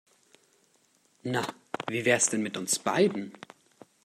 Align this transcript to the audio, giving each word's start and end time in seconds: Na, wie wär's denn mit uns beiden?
Na, 1.21 1.43
wie 1.87 2.05
wär's 2.05 2.27
denn 2.29 2.41
mit 2.41 2.57
uns 2.57 2.79
beiden? 2.79 3.33